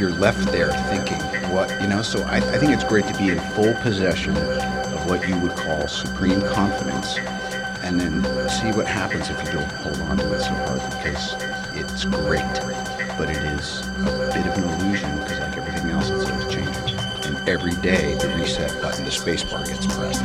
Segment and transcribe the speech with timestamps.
[0.00, 1.20] you're left there thinking,
[1.50, 5.06] what, you know, so I, I think it's great to be in full possession of
[5.06, 7.18] what you would call supreme confidence
[7.82, 11.34] and then see what happens if you don't hold on to it so hard because
[11.74, 12.42] it's great,
[13.16, 16.98] but it is a bit of an illusion because like everything else, it's always changing.
[17.24, 20.22] And every day, the reset button, the space bar gets pressed,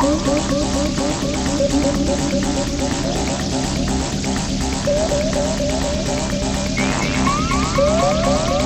[0.00, 0.28] Thank
[8.52, 8.57] you.